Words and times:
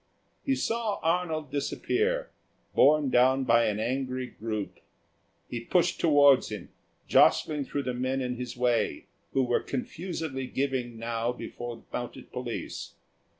He 0.43 0.55
saw 0.55 0.99
Arnold 1.03 1.51
disappear, 1.51 2.31
borne 2.73 3.11
down 3.11 3.43
by 3.43 3.65
an 3.65 3.79
angry 3.79 4.25
group; 4.25 4.79
he 5.47 5.59
pushed 5.59 5.99
towards 6.01 6.49
him, 6.49 6.69
jostling 7.07 7.65
through 7.65 7.83
the 7.83 7.93
men 7.93 8.19
in 8.19 8.35
his 8.35 8.57
way, 8.57 9.05
who 9.33 9.43
were 9.43 9.59
confusedly 9.61 10.47
giving 10.47 10.97
now 10.97 11.31
before 11.31 11.75
the 11.75 11.83
mounted 11.95 12.31
police. 12.31 12.95